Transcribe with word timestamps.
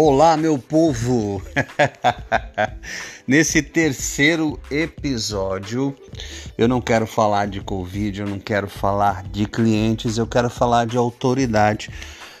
Olá, 0.00 0.36
meu 0.36 0.56
povo! 0.56 1.42
Nesse 3.26 3.60
terceiro 3.60 4.56
episódio, 4.70 5.92
eu 6.56 6.68
não 6.68 6.80
quero 6.80 7.04
falar 7.04 7.48
de 7.48 7.60
Covid, 7.60 8.20
eu 8.20 8.26
não 8.28 8.38
quero 8.38 8.68
falar 8.68 9.24
de 9.24 9.44
clientes, 9.46 10.16
eu 10.16 10.24
quero 10.24 10.48
falar 10.48 10.86
de 10.86 10.96
autoridade. 10.96 11.90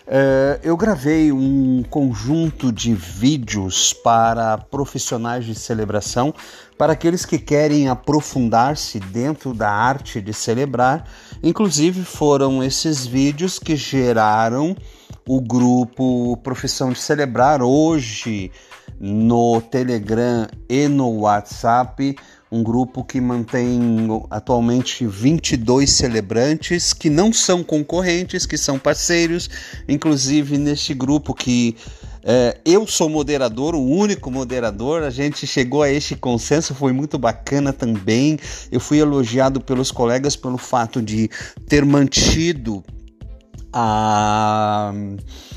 É, 0.06 0.60
eu 0.62 0.76
gravei 0.76 1.32
um 1.32 1.82
conjunto 1.82 2.70
de 2.70 2.94
vídeos 2.94 3.92
para 3.92 4.56
profissionais 4.56 5.44
de 5.44 5.56
celebração, 5.56 6.32
para 6.78 6.92
aqueles 6.92 7.26
que 7.26 7.40
querem 7.40 7.88
aprofundar-se 7.88 9.00
dentro 9.00 9.52
da 9.52 9.68
arte 9.68 10.20
de 10.20 10.32
celebrar. 10.32 11.10
Inclusive, 11.42 12.04
foram 12.04 12.62
esses 12.62 13.04
vídeos 13.04 13.58
que 13.58 13.74
geraram 13.74 14.76
o 15.28 15.42
grupo 15.42 16.38
Profissão 16.38 16.90
de 16.90 16.98
Celebrar 16.98 17.60
hoje 17.62 18.50
no 18.98 19.60
Telegram 19.60 20.48
e 20.66 20.88
no 20.88 21.20
WhatsApp, 21.20 22.16
um 22.50 22.62
grupo 22.62 23.04
que 23.04 23.20
mantém 23.20 24.08
atualmente 24.30 25.06
22 25.06 25.90
celebrantes 25.90 26.94
que 26.94 27.10
não 27.10 27.30
são 27.30 27.62
concorrentes, 27.62 28.46
que 28.46 28.56
são 28.56 28.78
parceiros, 28.78 29.50
inclusive 29.86 30.56
neste 30.56 30.94
grupo 30.94 31.34
que 31.34 31.76
é, 32.24 32.58
eu 32.64 32.86
sou 32.86 33.10
moderador, 33.10 33.74
o 33.74 33.84
único 33.84 34.30
moderador. 34.30 35.02
A 35.02 35.10
gente 35.10 35.46
chegou 35.46 35.82
a 35.82 35.90
este 35.90 36.16
consenso, 36.16 36.74
foi 36.74 36.92
muito 36.92 37.18
bacana 37.18 37.72
também. 37.72 38.38
Eu 38.72 38.80
fui 38.80 38.98
elogiado 38.98 39.60
pelos 39.60 39.90
colegas 39.90 40.36
pelo 40.36 40.58
fato 40.58 41.02
de 41.02 41.30
ter 41.68 41.84
mantido 41.84 42.82
a 43.80 44.92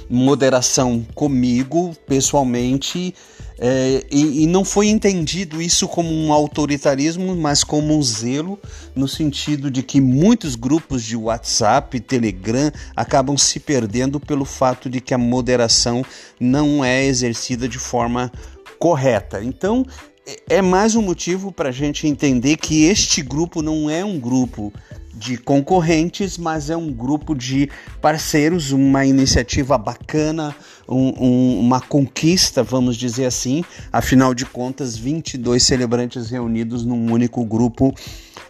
moderação 0.08 1.04
comigo 1.16 1.96
pessoalmente 2.06 3.16
é, 3.58 4.06
e, 4.12 4.44
e, 4.44 4.48
não 4.48 4.64
foi 4.64 4.88
entendido 4.88 5.62
isso 5.62 5.88
como 5.88 6.12
um 6.12 6.34
autoritarismo, 6.34 7.36
mas 7.36 7.64
como 7.64 7.96
um 7.96 8.02
zelo, 8.02 8.60
no 8.96 9.08
sentido 9.08 9.70
de 9.70 9.84
que 9.84 10.02
muitos 10.02 10.56
grupos 10.56 11.04
de 11.04 11.16
WhatsApp, 11.16 12.00
Telegram 12.00 12.72
acabam 12.96 13.38
se 13.38 13.60
perdendo 13.60 14.20
pelo 14.20 14.46
fato 14.46 14.90
de 14.90 15.00
que 15.00 15.14
a 15.14 15.18
moderação 15.18 16.04
não 16.40 16.84
é 16.84 17.06
exercida 17.06 17.68
de 17.68 17.78
forma 17.78 18.32
correta. 18.80 19.44
Então, 19.44 19.86
é, 20.26 20.58
é 20.58 20.62
mais 20.62 20.96
um 20.96 21.02
motivo 21.02 21.52
para 21.52 21.70
a 21.70 21.72
gente 21.72 22.08
entender 22.08 22.58
que 22.58 22.86
este 22.86 23.22
grupo 23.22 23.62
não 23.62 23.90
é 23.90 24.04
um 24.04 24.20
grupo 24.20 24.74
de 25.14 25.38
concorrentes, 25.38 26.38
mas 26.38 26.70
é 26.70 26.78
um 26.78 26.92
grupo 26.92 27.36
de 27.36 27.70
parceiros, 28.02 28.72
uma 28.72 29.06
iniciativa 29.06 29.78
bacana, 29.78 30.56
um, 30.88 31.14
um, 31.20 31.60
uma 31.60 31.82
conquista, 31.82 32.64
vamos 32.64 32.96
dizer 32.96 33.26
assim. 33.26 33.64
Afinal 33.92 34.34
de 34.34 34.46
contas, 34.46 34.98
22 34.98 35.62
celebrantes 35.62 36.30
reunidos 36.30 36.86
num 36.86 37.12
único 37.12 37.44
grupo 37.46 37.94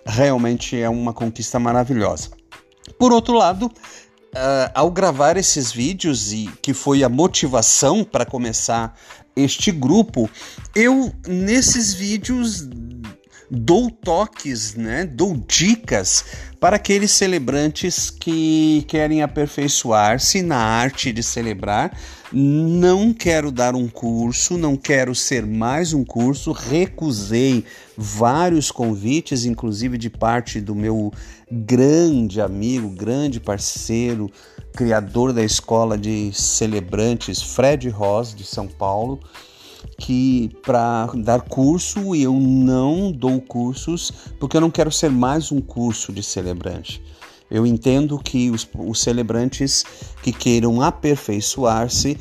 realmente 0.05 0.79
é 0.79 0.89
uma 0.89 1.13
conquista 1.13 1.59
maravilhosa. 1.59 2.29
Por 2.97 3.11
outro 3.11 3.35
lado, 3.35 3.65
uh, 3.65 4.71
ao 4.73 4.89
gravar 4.91 5.37
esses 5.37 5.71
vídeos 5.71 6.31
e 6.31 6.49
que 6.61 6.73
foi 6.73 7.03
a 7.03 7.09
motivação 7.09 8.03
para 8.03 8.25
começar 8.25 8.95
este 9.35 9.71
grupo, 9.71 10.29
eu 10.75 11.11
nesses 11.27 11.93
vídeos 11.93 12.67
dou 13.53 13.91
toques, 13.91 14.75
né? 14.75 15.05
Dou 15.05 15.35
dicas 15.45 16.23
para 16.57 16.77
aqueles 16.77 17.11
celebrantes 17.11 18.09
que 18.09 18.85
querem 18.87 19.21
aperfeiçoar-se 19.21 20.41
na 20.41 20.55
arte 20.55 21.11
de 21.11 21.21
celebrar. 21.21 21.91
Não 22.31 23.13
quero 23.13 23.51
dar 23.51 23.75
um 23.75 23.89
curso, 23.89 24.57
não 24.57 24.77
quero 24.77 25.13
ser 25.13 25.45
mais 25.45 25.91
um 25.91 26.05
curso. 26.05 26.53
Recusei 26.53 27.65
vários 27.97 28.71
convites, 28.71 29.43
inclusive 29.43 29.97
de 29.97 30.09
parte 30.09 30.61
do 30.61 30.73
meu 30.73 31.11
grande 31.51 32.39
amigo, 32.39 32.89
grande 32.89 33.41
parceiro, 33.41 34.31
criador 34.73 35.33
da 35.33 35.43
escola 35.43 35.97
de 35.97 36.31
celebrantes, 36.31 37.41
Fred 37.41 37.89
Ross, 37.89 38.33
de 38.33 38.45
São 38.45 38.65
Paulo 38.65 39.19
que 39.97 40.49
para 40.63 41.07
dar 41.15 41.41
curso 41.41 42.15
e 42.15 42.23
eu 42.23 42.33
não 42.33 43.11
dou 43.11 43.39
cursos 43.41 44.11
porque 44.39 44.57
eu 44.57 44.61
não 44.61 44.71
quero 44.71 44.91
ser 44.91 45.09
mais 45.09 45.51
um 45.51 45.61
curso 45.61 46.11
de 46.11 46.23
celebrante. 46.23 47.01
Eu 47.49 47.65
entendo 47.65 48.17
que 48.17 48.49
os, 48.49 48.67
os 48.77 49.01
celebrantes 49.01 49.83
que 50.23 50.31
queiram 50.31 50.81
aperfeiçoar-se 50.81 52.17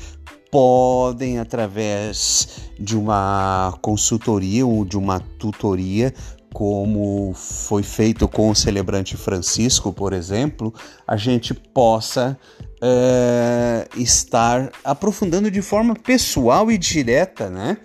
podem, 0.50 1.38
através 1.38 2.70
de 2.78 2.96
uma 2.96 3.78
consultoria 3.80 4.66
ou 4.66 4.84
de 4.84 4.98
uma 4.98 5.20
tutoria, 5.38 6.12
como 6.52 7.32
foi 7.34 7.84
feito 7.84 8.26
com 8.26 8.50
o 8.50 8.56
celebrante 8.56 9.16
Francisco, 9.16 9.92
por 9.92 10.12
exemplo, 10.12 10.74
a 11.06 11.16
gente 11.16 11.54
possa 11.54 12.36
é, 12.82 13.86
estar 13.96 14.70
aprofundando 14.82 15.50
de 15.50 15.60
forma 15.60 15.94
pessoal 15.94 16.70
e 16.70 16.78
direta, 16.78 17.50
né? 17.50 17.78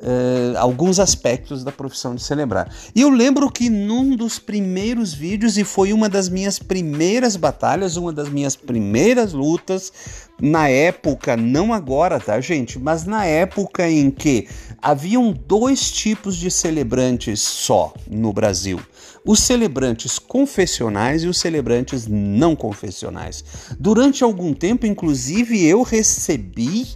Uh, 0.00 0.56
alguns 0.58 1.00
aspectos 1.00 1.64
da 1.64 1.72
profissão 1.72 2.14
de 2.14 2.22
celebrar. 2.22 2.72
E 2.94 3.00
eu 3.00 3.10
lembro 3.10 3.50
que 3.50 3.68
num 3.68 4.14
dos 4.14 4.38
primeiros 4.38 5.12
vídeos, 5.12 5.58
e 5.58 5.64
foi 5.64 5.92
uma 5.92 6.08
das 6.08 6.28
minhas 6.28 6.60
primeiras 6.60 7.34
batalhas, 7.34 7.96
uma 7.96 8.12
das 8.12 8.28
minhas 8.28 8.54
primeiras 8.54 9.32
lutas, 9.32 9.92
na 10.40 10.68
época, 10.68 11.36
não 11.36 11.72
agora, 11.72 12.20
tá, 12.20 12.40
gente? 12.40 12.78
Mas 12.78 13.04
na 13.04 13.24
época 13.24 13.90
em 13.90 14.08
que 14.08 14.46
haviam 14.80 15.32
dois 15.32 15.90
tipos 15.90 16.36
de 16.36 16.48
celebrantes 16.48 17.40
só 17.40 17.92
no 18.08 18.32
Brasil: 18.32 18.80
os 19.24 19.40
celebrantes 19.40 20.18
confessionais 20.18 21.24
e 21.24 21.26
os 21.26 21.38
celebrantes 21.38 22.06
não 22.06 22.54
confessionais. 22.54 23.44
Durante 23.80 24.22
algum 24.22 24.54
tempo, 24.54 24.86
inclusive, 24.86 25.64
eu 25.66 25.82
recebi 25.82 26.86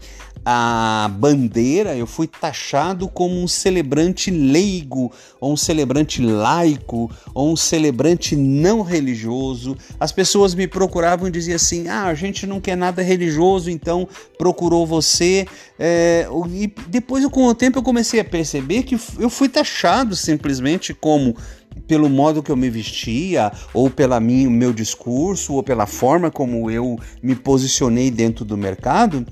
a 0.45 1.09
bandeira, 1.19 1.95
eu 1.95 2.07
fui 2.07 2.27
taxado 2.27 3.09
como 3.09 3.41
um 3.41 3.47
celebrante 3.47 4.31
leigo, 4.31 5.13
ou 5.41 5.53
um 5.53 5.57
celebrante 5.57 6.21
laico, 6.21 7.11
ou 7.33 7.53
um 7.53 7.57
celebrante 7.57 8.35
não 8.35 8.83
religioso. 8.83 9.77
As 10.01 10.11
pessoas 10.11 10.55
me 10.55 10.67
procuravam 10.67 11.29
e 11.29 11.31
diziam 11.31 11.57
assim: 11.57 11.87
ah, 11.89 12.07
a 12.07 12.15
gente 12.15 12.47
não 12.47 12.61
quer 12.61 12.77
nada 12.77 13.03
religioso, 13.03 13.71
então 13.71 14.09
procurou 14.37 14.85
você. 14.85 15.47
É, 15.79 16.27
e 16.51 16.73
depois, 16.89 17.25
com 17.27 17.47
o 17.47 17.55
tempo, 17.55 17.79
eu 17.79 17.83
comecei 17.83 18.19
a 18.19 18.25
perceber 18.25 18.83
que 18.83 18.99
eu 19.19 19.31
fui 19.31 19.49
taxado 19.49 20.17
simplesmente 20.17 20.93
como 20.93 21.37
pelo 21.87 22.09
modo 22.09 22.43
que 22.43 22.51
eu 22.51 22.57
me 22.57 22.69
vestia, 22.69 23.51
ou 23.73 23.91
minha, 24.21 24.51
meu 24.51 24.73
discurso, 24.73 25.55
ou 25.55 25.63
pela 25.63 25.87
forma 25.87 26.31
como 26.31 26.71
eu 26.71 26.99
me 27.23 27.35
posicionei 27.35 28.11
dentro 28.11 28.45
do 28.45 28.57
mercado 28.59 29.25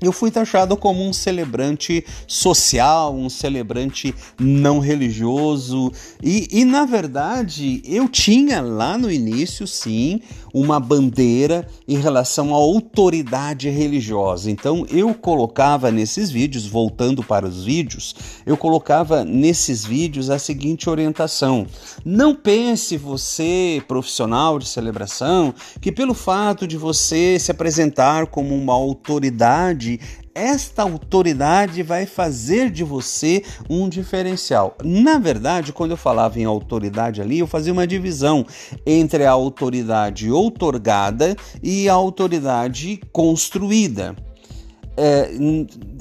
eu 0.00 0.12
fui 0.12 0.30
taxado 0.30 0.76
como 0.76 1.06
um 1.06 1.12
celebrante 1.12 2.04
social, 2.26 3.14
um 3.14 3.28
celebrante 3.28 4.14
não 4.38 4.78
religioso. 4.78 5.92
E, 6.22 6.48
e, 6.50 6.64
na 6.64 6.84
verdade, 6.84 7.82
eu 7.84 8.08
tinha 8.08 8.60
lá 8.60 8.96
no 8.96 9.10
início, 9.10 9.66
sim, 9.66 10.20
uma 10.52 10.80
bandeira 10.80 11.66
em 11.86 11.96
relação 11.96 12.54
à 12.54 12.56
autoridade 12.56 13.68
religiosa. 13.68 14.50
Então, 14.50 14.86
eu 14.90 15.14
colocava 15.14 15.90
nesses 15.90 16.30
vídeos, 16.30 16.66
voltando 16.66 17.22
para 17.22 17.46
os 17.46 17.64
vídeos, 17.64 18.14
eu 18.44 18.56
colocava 18.56 19.24
nesses 19.24 19.84
vídeos 19.84 20.30
a 20.30 20.38
seguinte 20.38 20.88
orientação: 20.88 21.66
não 22.04 22.34
pense 22.34 22.96
você, 22.96 23.82
profissional 23.86 24.58
de 24.58 24.66
celebração, 24.66 25.54
que 25.80 25.92
pelo 25.92 26.14
fato 26.14 26.66
de 26.66 26.76
você 26.76 27.38
se 27.38 27.50
apresentar 27.50 28.26
como 28.26 28.54
uma 28.54 28.74
autoridade 28.74 30.00
esta 30.34 30.82
autoridade 30.82 31.82
vai 31.82 32.06
fazer 32.06 32.70
de 32.70 32.84
você 32.84 33.42
um 33.68 33.88
diferencial. 33.88 34.76
Na 34.84 35.18
verdade, 35.18 35.72
quando 35.72 35.92
eu 35.92 35.96
falava 35.96 36.38
em 36.38 36.44
autoridade 36.44 37.20
ali, 37.20 37.38
eu 37.38 37.46
fazia 37.46 37.72
uma 37.72 37.86
divisão 37.86 38.46
entre 38.86 39.24
a 39.24 39.30
autoridade 39.32 40.30
outorgada 40.30 41.36
e 41.62 41.88
a 41.88 41.94
autoridade 41.94 43.00
construída 43.12 44.16
é, 45.00 45.30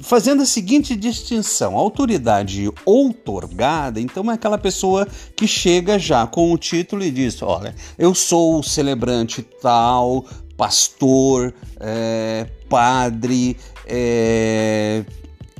fazendo 0.01 0.41
a 0.41 0.45
seguinte 0.45 0.93
distinção: 0.93 1.77
a 1.77 1.79
autoridade 1.79 2.69
outorgada, 2.85 3.99
então 3.99 4.29
é 4.29 4.33
aquela 4.33 4.57
pessoa 4.57 5.07
que 5.35 5.47
chega 5.47 5.97
já 5.97 6.27
com 6.27 6.51
o 6.51 6.57
título 6.57 7.03
e 7.03 7.09
diz: 7.09 7.41
Olha, 7.41 7.73
eu 7.97 8.13
sou 8.13 8.59
o 8.59 8.63
celebrante 8.63 9.41
tal, 9.41 10.25
pastor, 10.57 11.53
é, 11.79 12.45
padre, 12.67 13.55
é, 13.89 15.03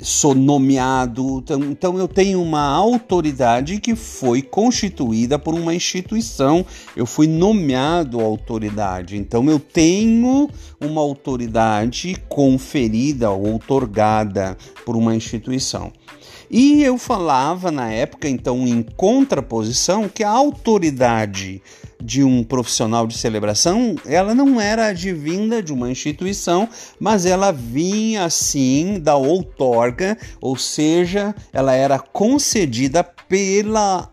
sou 0.01 0.33
nomeado, 0.33 1.39
então, 1.39 1.63
então, 1.63 1.97
eu 1.97 2.07
tenho 2.07 2.41
uma 2.41 2.61
autoridade 2.61 3.79
que 3.79 3.95
foi 3.95 4.41
constituída 4.41 5.37
por 5.37 5.53
uma 5.53 5.73
instituição, 5.73 6.65
eu 6.95 7.05
fui 7.05 7.27
nomeado 7.27 8.21
autoridade, 8.21 9.17
então 9.17 9.49
eu 9.49 9.59
tenho 9.59 10.49
uma 10.79 11.01
autoridade 11.01 12.15
conferida 12.29 13.29
ou 13.29 13.55
otorgada 13.55 14.57
por 14.85 14.95
uma 14.95 15.15
instituição. 15.15 15.91
E 16.51 16.81
eu 16.81 16.97
falava 16.97 17.69
na 17.69 17.91
época, 17.91 18.27
então, 18.27 18.65
em 18.65 18.81
contraposição, 18.81 20.09
que 20.09 20.23
a 20.23 20.31
autoridade 20.31 21.61
de 22.01 22.24
um 22.24 22.44
profissional 22.44 23.06
de 23.06 23.18
celebração, 23.18 23.96
ela 24.06 24.34
não 24.34 24.60
era 24.60 24.88
advinda 24.88 25.62
de 25.62 25.74
uma 25.74 25.92
instituição, 25.92 26.69
mas 27.00 27.25
ela 27.25 27.51
vinha 27.51 28.24
assim 28.24 29.00
da 29.00 29.16
outorga, 29.16 30.18
ou 30.40 30.56
seja, 30.57 31.36
ela 31.51 31.74
era 31.74 32.00
concedida 32.00 33.04
pela 33.04 34.10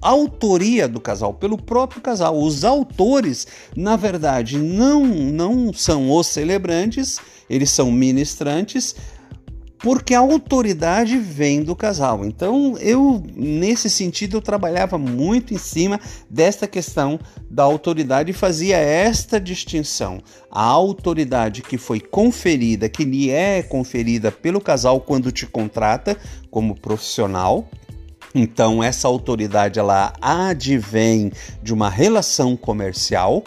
autoria 0.00 0.86
do 0.86 1.00
casal, 1.00 1.34
pelo 1.34 1.58
próprio 1.58 2.00
casal. 2.00 2.40
Os 2.40 2.64
autores, 2.64 3.46
na 3.76 3.96
verdade, 3.96 4.56
não 4.58 5.04
não 5.04 5.72
são 5.72 6.12
os 6.12 6.26
celebrantes, 6.28 7.18
eles 7.50 7.70
são 7.70 7.90
ministrantes, 7.90 8.94
porque 9.78 10.14
a 10.14 10.18
autoridade 10.18 11.16
vem 11.18 11.62
do 11.62 11.76
casal. 11.76 12.24
Então, 12.24 12.76
eu 12.78 13.22
nesse 13.34 13.88
sentido 13.88 14.36
eu 14.36 14.42
trabalhava 14.42 14.98
muito 14.98 15.54
em 15.54 15.58
cima 15.58 16.00
desta 16.28 16.66
questão 16.66 17.18
da 17.50 17.62
autoridade 17.62 18.30
e 18.30 18.34
fazia 18.34 18.76
esta 18.76 19.40
distinção. 19.40 20.20
A 20.50 20.62
autoridade 20.62 21.62
que 21.62 21.78
foi 21.78 22.00
conferida, 22.00 22.88
que 22.88 23.04
lhe 23.04 23.30
é 23.30 23.62
conferida 23.62 24.32
pelo 24.32 24.60
casal 24.60 25.00
quando 25.00 25.30
te 25.30 25.46
contrata 25.46 26.16
como 26.50 26.74
profissional, 26.74 27.68
então 28.34 28.82
essa 28.82 29.08
autoridade 29.08 29.78
ela 29.78 30.12
advém 30.20 31.32
de 31.62 31.72
uma 31.72 31.88
relação 31.88 32.56
comercial 32.56 33.42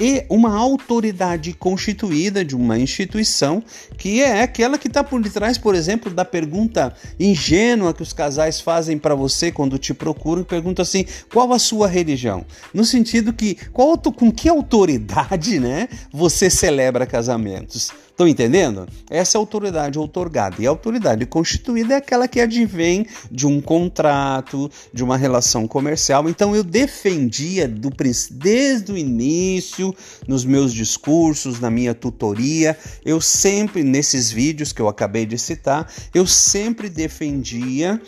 e 0.00 0.24
uma 0.30 0.56
autoridade 0.56 1.52
constituída 1.52 2.44
de 2.44 2.56
uma 2.56 2.78
instituição 2.78 3.62
que 3.98 4.22
é 4.22 4.42
aquela 4.42 4.78
que 4.78 4.88
está 4.88 5.04
por 5.04 5.20
detrás, 5.20 5.58
por 5.58 5.74
exemplo, 5.74 6.12
da 6.12 6.24
pergunta 6.24 6.94
ingênua 7.18 7.92
que 7.92 8.02
os 8.02 8.12
casais 8.12 8.60
fazem 8.60 8.96
para 8.96 9.14
você 9.14 9.52
quando 9.52 9.78
te 9.78 9.92
procuram, 9.92 10.42
pergunta 10.42 10.82
assim: 10.82 11.04
qual 11.30 11.52
a 11.52 11.58
sua 11.58 11.86
religião? 11.86 12.44
No 12.72 12.84
sentido 12.84 13.32
que 13.32 13.56
qual, 13.72 13.98
com 13.98 14.32
que 14.32 14.48
autoridade, 14.48 15.60
né, 15.60 15.88
você 16.10 16.48
celebra 16.48 17.04
casamentos? 17.04 17.92
Estão 18.20 18.28
entendendo? 18.28 18.86
Essa 19.08 19.34
é 19.34 19.38
a 19.38 19.40
autoridade 19.40 19.98
outorgada. 19.98 20.56
E 20.58 20.66
a 20.66 20.68
autoridade 20.68 21.24
constituída 21.24 21.94
é 21.94 21.96
aquela 21.96 22.28
que 22.28 22.38
advém 22.38 23.06
de 23.32 23.46
um 23.46 23.62
contrato, 23.62 24.70
de 24.92 25.02
uma 25.02 25.16
relação 25.16 25.66
comercial. 25.66 26.28
Então 26.28 26.54
eu 26.54 26.62
defendia 26.62 27.66
do, 27.66 27.90
desde 28.30 28.92
o 28.92 28.98
início, 28.98 29.96
nos 30.28 30.44
meus 30.44 30.74
discursos, 30.74 31.60
na 31.60 31.70
minha 31.70 31.94
tutoria, 31.94 32.76
eu 33.06 33.22
sempre, 33.22 33.82
nesses 33.82 34.30
vídeos 34.30 34.70
que 34.70 34.82
eu 34.82 34.88
acabei 34.88 35.24
de 35.24 35.38
citar, 35.38 35.90
eu 36.12 36.26
sempre 36.26 36.90
defendia 36.90 37.98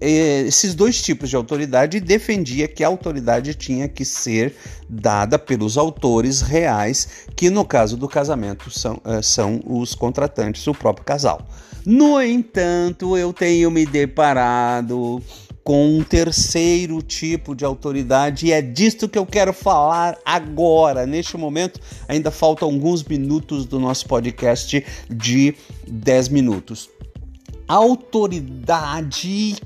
esses 0.00 0.74
dois 0.74 1.02
tipos 1.02 1.28
de 1.28 1.36
autoridade 1.36 1.96
e 1.96 2.00
defendia 2.00 2.68
que 2.68 2.84
a 2.84 2.88
autoridade 2.88 3.54
tinha 3.54 3.88
que 3.88 4.04
ser 4.04 4.54
dada 4.88 5.38
pelos 5.38 5.76
autores 5.76 6.40
reais, 6.40 7.26
que 7.34 7.50
no 7.50 7.64
caso 7.64 7.96
do 7.96 8.08
casamento 8.08 8.70
são, 8.70 9.00
é, 9.04 9.20
são 9.22 9.60
os 9.66 9.94
contratantes, 9.94 10.66
o 10.66 10.74
próprio 10.74 11.04
casal. 11.04 11.46
No 11.84 12.20
entanto, 12.20 13.16
eu 13.16 13.32
tenho 13.32 13.70
me 13.70 13.86
deparado 13.86 15.22
com 15.64 15.98
um 15.98 16.02
terceiro 16.02 17.02
tipo 17.02 17.54
de 17.54 17.64
autoridade 17.64 18.46
e 18.46 18.52
é 18.52 18.62
disto 18.62 19.06
que 19.08 19.18
eu 19.18 19.26
quero 19.26 19.52
falar 19.52 20.16
agora. 20.24 21.04
Neste 21.04 21.36
momento, 21.36 21.78
ainda 22.08 22.30
faltam 22.30 22.68
alguns 22.68 23.04
minutos 23.04 23.66
do 23.66 23.78
nosso 23.78 24.06
podcast 24.06 24.82
de 25.10 25.54
10 25.86 26.28
minutos. 26.30 26.88
Autoridade 27.68 29.56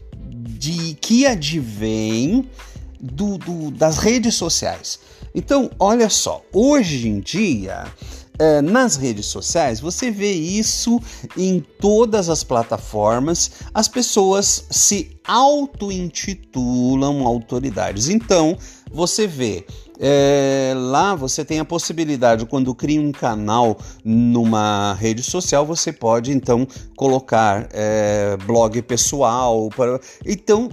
de 0.48 0.94
que 1.00 1.26
advém 1.26 2.48
do, 3.00 3.38
do, 3.38 3.70
das 3.70 3.98
redes 3.98 4.34
sociais. 4.34 4.98
Então, 5.34 5.70
olha 5.78 6.08
só, 6.08 6.42
hoje 6.52 7.08
em 7.08 7.20
dia, 7.20 7.84
nas 8.62 8.96
redes 8.96 9.26
sociais, 9.26 9.78
você 9.78 10.10
vê 10.10 10.32
isso 10.32 11.00
em 11.36 11.60
todas 11.60 12.28
as 12.28 12.42
plataformas, 12.42 13.52
as 13.72 13.86
pessoas 13.86 14.64
se 14.70 15.16
auto-intitulam 15.24 17.26
autoridades. 17.26 18.08
Então, 18.08 18.56
você 18.90 19.26
vê 19.26 19.64
é, 20.04 20.72
lá 20.74 21.14
você 21.14 21.44
tem 21.44 21.60
a 21.60 21.64
possibilidade, 21.64 22.44
quando 22.44 22.74
cria 22.74 23.00
um 23.00 23.12
canal 23.12 23.78
numa 24.04 24.94
rede 24.94 25.22
social, 25.22 25.64
você 25.64 25.92
pode 25.92 26.32
então 26.32 26.66
colocar 26.96 27.68
é, 27.72 28.36
blog 28.44 28.82
pessoal. 28.82 29.70
Então, 30.26 30.68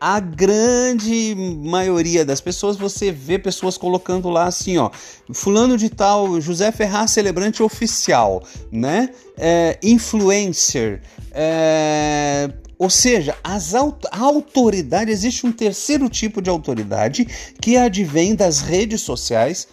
a 0.00 0.20
grande 0.20 1.34
maioria 1.34 2.24
das 2.24 2.40
pessoas 2.40 2.76
você 2.76 3.10
vê 3.10 3.38
pessoas 3.38 3.78
colocando 3.78 4.28
lá 4.28 4.44
assim, 4.44 4.76
ó, 4.76 4.90
fulano 5.32 5.76
de 5.76 5.88
tal, 5.88 6.40
José 6.40 6.70
Ferraz 6.70 7.12
celebrante 7.12 7.62
oficial, 7.62 8.42
né? 8.70 9.10
É, 9.38 9.78
influencer, 9.82 11.02
é, 11.32 12.50
ou 12.78 12.90
seja, 12.90 13.34
as 13.42 13.74
aut 13.74 14.06
a 14.10 14.20
autoridade, 14.20 15.10
existe 15.10 15.46
um 15.46 15.52
terceiro 15.52 16.08
tipo 16.10 16.42
de 16.42 16.50
autoridade 16.50 17.24
que 17.60 17.76
advém 17.76 18.34
das 18.34 18.60
redes 18.60 19.00
sociais, 19.00 19.66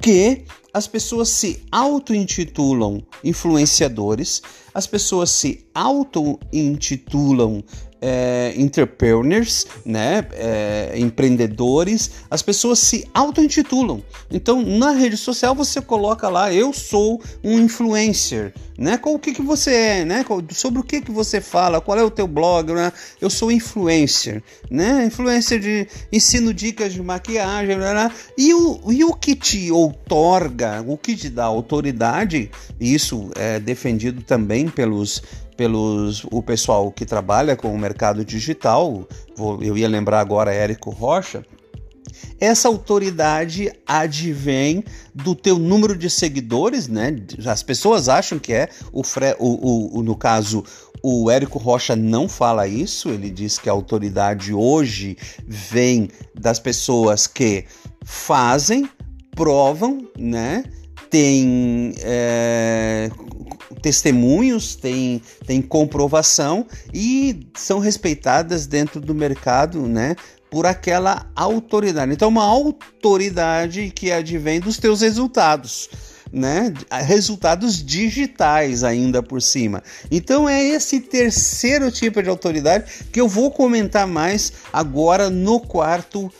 que 0.00 0.44
as 0.74 0.88
pessoas 0.88 1.28
se 1.28 1.62
auto-intitulam 1.70 3.00
influenciadores, 3.22 4.42
as 4.74 4.88
pessoas 4.88 5.30
se 5.30 5.64
auto-intitulam 5.72 7.62
é, 8.06 8.52
entrepreneurs, 8.56 9.66
né, 9.82 10.26
é, 10.32 10.92
empreendedores, 10.96 12.10
as 12.30 12.42
pessoas 12.42 12.78
se 12.80 13.08
auto-intitulam. 13.14 14.04
Então, 14.30 14.60
na 14.62 14.90
rede 14.90 15.16
social 15.16 15.54
você 15.54 15.80
coloca 15.80 16.28
lá, 16.28 16.52
eu 16.52 16.70
sou 16.72 17.22
um 17.42 17.58
influencer, 17.58 18.52
né? 18.76 18.98
Qual 18.98 19.14
o 19.14 19.18
que, 19.18 19.32
que 19.32 19.40
você 19.40 19.72
é, 19.72 20.04
né? 20.04 20.24
Sobre 20.50 20.80
o 20.80 20.82
que, 20.82 21.00
que 21.00 21.10
você 21.10 21.40
fala, 21.40 21.80
qual 21.80 21.98
é 21.98 22.02
o 22.02 22.10
teu 22.10 22.26
blog, 22.26 22.72
né? 22.72 22.92
Eu 23.20 23.30
sou 23.30 23.50
influencer, 23.50 24.42
né? 24.70 25.06
Influencer 25.06 25.58
de 25.58 25.88
ensino 26.12 26.52
dicas 26.52 26.92
de 26.92 27.02
maquiagem, 27.02 27.76
né? 27.76 27.94
né? 27.94 28.10
E 28.36 28.52
o, 28.52 28.80
e 28.92 29.04
o 29.04 29.14
que 29.14 29.34
te 29.34 29.70
outorga, 29.70 30.63
o 30.86 30.96
que 30.96 31.16
te 31.16 31.28
dá 31.28 31.44
autoridade, 31.44 32.50
isso 32.80 33.30
é 33.36 33.58
defendido 33.58 34.22
também 34.22 34.68
pelos 34.68 35.22
pelos 35.56 36.24
o 36.32 36.42
pessoal 36.42 36.90
que 36.90 37.06
trabalha 37.06 37.54
com 37.54 37.72
o 37.72 37.78
mercado 37.78 38.24
digital, 38.24 39.06
vou, 39.36 39.62
eu 39.62 39.78
ia 39.78 39.88
lembrar 39.88 40.18
agora 40.18 40.52
Érico 40.52 40.90
Rocha, 40.90 41.44
essa 42.40 42.68
autoridade 42.68 43.72
advém 43.86 44.84
do 45.14 45.34
teu 45.34 45.58
número 45.58 45.96
de 45.96 46.10
seguidores, 46.10 46.88
né? 46.88 47.16
As 47.46 47.62
pessoas 47.62 48.08
acham 48.08 48.38
que 48.38 48.52
é 48.52 48.68
o, 48.92 49.02
Fre 49.02 49.36
o, 49.38 49.98
o, 49.98 50.02
no 50.02 50.16
caso 50.16 50.64
o 51.02 51.30
Érico 51.30 51.58
Rocha 51.58 51.94
não 51.94 52.28
fala 52.28 52.66
isso. 52.66 53.10
Ele 53.10 53.30
diz 53.30 53.58
que 53.58 53.68
a 53.68 53.72
autoridade 53.72 54.52
hoje 54.52 55.16
vem 55.46 56.08
das 56.34 56.58
pessoas 56.58 57.26
que 57.26 57.64
fazem, 58.04 58.88
provam, 59.34 60.08
né? 60.18 60.64
Tem 61.10 61.92
é, 62.00 63.10
testemunhos, 63.82 64.74
tem, 64.74 65.20
tem 65.46 65.60
comprovação 65.60 66.66
e 66.92 67.46
são 67.54 67.78
respeitadas 67.78 68.66
dentro 68.66 69.00
do 69.00 69.14
mercado, 69.14 69.82
né? 69.86 70.16
Por 70.50 70.66
aquela 70.66 71.30
autoridade. 71.34 72.12
Então, 72.12 72.28
uma 72.28 72.44
autoridade 72.44 73.90
que 73.90 74.12
advém 74.12 74.60
dos 74.60 74.78
teus 74.78 75.00
resultados. 75.00 75.88
Né? 76.34 76.74
Resultados 76.90 77.82
digitais 77.82 78.82
ainda 78.82 79.22
por 79.22 79.40
cima. 79.40 79.82
Então 80.10 80.48
é 80.48 80.62
esse 80.62 81.00
terceiro 81.00 81.90
tipo 81.90 82.22
de 82.22 82.28
autoridade 82.28 83.06
que 83.12 83.20
eu 83.20 83.28
vou 83.28 83.50
comentar 83.50 84.06
mais 84.06 84.52
agora 84.72 85.30
no 85.30 85.60
quarto 85.60 86.26
uh, 86.26 86.32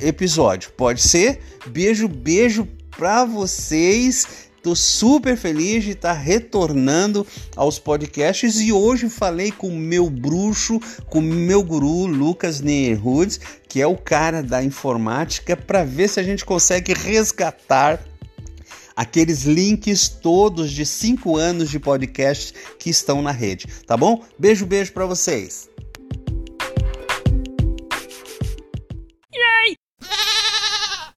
episódio. 0.00 0.72
Pode 0.76 1.00
ser? 1.00 1.40
Beijo, 1.68 2.08
beijo 2.08 2.68
para 2.90 3.24
vocês. 3.24 4.48
Tô 4.60 4.74
super 4.74 5.36
feliz 5.36 5.84
de 5.84 5.92
estar 5.92 6.14
tá 6.14 6.20
retornando 6.20 7.24
aos 7.54 7.78
podcasts 7.78 8.60
e 8.60 8.72
hoje 8.72 9.08
falei 9.08 9.52
com 9.52 9.68
o 9.68 9.78
meu 9.78 10.10
bruxo, 10.10 10.80
com 11.06 11.20
o 11.20 11.22
meu 11.22 11.62
guru 11.62 12.06
Lucas 12.06 12.60
Neerhoods, 12.60 13.40
que 13.68 13.80
é 13.80 13.86
o 13.86 13.96
cara 13.96 14.42
da 14.42 14.62
informática, 14.62 15.56
para 15.56 15.84
ver 15.84 16.08
se 16.08 16.18
a 16.18 16.24
gente 16.24 16.44
consegue 16.44 16.92
resgatar 16.92 18.00
aqueles 18.98 19.44
links 19.44 20.08
todos 20.08 20.72
de 20.72 20.84
cinco 20.84 21.36
anos 21.36 21.70
de 21.70 21.78
podcast 21.78 22.52
que 22.80 22.90
estão 22.90 23.22
na 23.22 23.30
rede, 23.30 23.68
tá 23.86 23.96
bom? 23.96 24.24
Beijo, 24.36 24.66
beijo 24.66 24.92
para 24.92 25.06
vocês. 25.06 25.70